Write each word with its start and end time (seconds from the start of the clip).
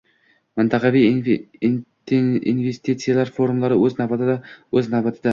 Mintaqaviy 0.59 1.03
investitsiyalar 2.51 3.31
forumlari 3.35 3.77
o'z 3.83 3.99
navbatida, 3.99 4.37
o'z 4.81 4.89
navbatida 4.95 5.29